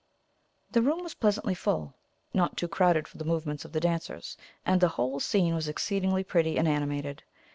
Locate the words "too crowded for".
2.57-3.19